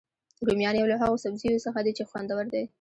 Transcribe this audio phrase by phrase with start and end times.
[0.47, 2.63] رومیان یو له هغوسبزیو څخه دي چې خوندور دي